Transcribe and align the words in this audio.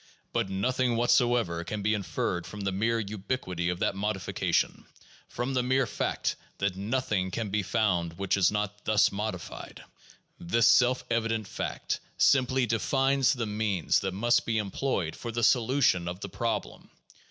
But 0.33 0.49
nothing 0.49 0.95
whatsoever 0.95 1.63
can 1.63 1.83
be 1.83 1.93
inferred 1.93 2.47
from 2.47 2.61
the 2.61 2.71
mere 2.71 2.97
ubiquity 2.99 3.69
of 3.69 3.77
that 3.77 3.93
modification, 3.95 4.87
from 5.27 5.53
the 5.53 5.61
mere 5.61 5.85
fact 5.85 6.35
that 6.57 6.75
nothing 6.75 7.29
can 7.29 7.49
be 7.51 7.61
found 7.61 8.13
which 8.13 8.35
is 8.35 8.49
not 8.51 8.85
thus 8.85 9.11
modified. 9.11 9.83
This 10.39 10.65
self 10.65 11.03
evident 11.11 11.47
fact 11.47 11.99
simply 12.17 12.65
defines 12.65 13.33
the 13.33 13.45
means 13.45 13.99
that 13.99 14.15
must 14.15 14.43
be 14.43 14.57
employed 14.57 15.15
for 15.15 15.31
the 15.31 15.43
solution 15.43 16.07
of 16.07 16.21
the 16.21 16.29
problem. 16.29 16.89